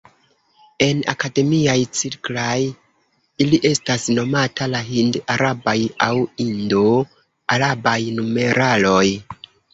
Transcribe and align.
En 0.83 1.01
akademiaj 1.11 1.75
cirklaj 1.99 2.61
ili 3.45 3.59
estas 3.71 4.07
nomata 4.17 4.69
la 4.73 4.81
"Hind-Arabaj" 4.89 5.77
aŭ 6.07 6.09
"Indo-Arabaj" 6.49 8.01
numeraloj. 8.19 9.07